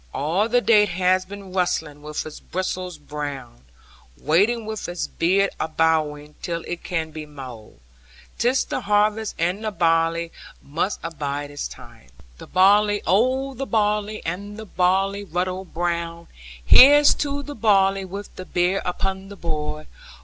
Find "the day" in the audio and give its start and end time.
0.49-0.81